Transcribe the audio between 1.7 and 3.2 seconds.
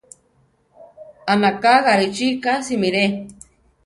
Garichí ka simire.